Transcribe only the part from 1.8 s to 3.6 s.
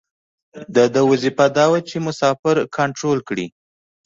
چې مسافر کنترول کړي.